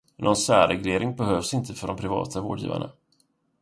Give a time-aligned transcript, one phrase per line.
[0.15, 2.91] Någon särreglering behövs inte för de privata vårdgivarna.